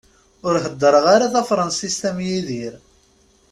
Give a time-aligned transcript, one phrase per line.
[0.47, 2.73] Ur heddreɣ ara Tafransist am Yidir.